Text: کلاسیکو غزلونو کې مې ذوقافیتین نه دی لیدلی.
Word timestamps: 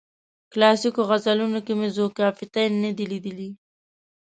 کلاسیکو 0.51 1.01
غزلونو 1.09 1.59
کې 1.65 1.73
مې 1.79 1.87
ذوقافیتین 1.97 2.71
نه 2.83 2.91
دی 2.97 3.05
لیدلی. 3.11 3.49